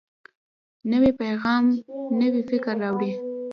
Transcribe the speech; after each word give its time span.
نوی 0.91 1.11
پیغام 1.19 1.63
نوی 2.19 2.41
فکر 2.49 2.75
راوړي 2.83 3.11